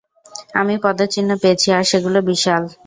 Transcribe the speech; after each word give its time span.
আমি 0.53 0.73
পদচিহ্ন 0.83 1.31
পেয়েছি, 1.41 1.67
আর 1.77 1.83
সেগুলো 1.91 2.19
বিশাল। 2.29 2.63